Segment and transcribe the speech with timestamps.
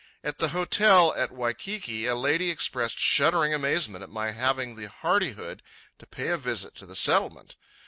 [0.23, 5.61] At the hotel at Waikiki a lady expressed shuddering amazement at my having the hardihood
[5.99, 7.55] to pay a visit to the Settlement.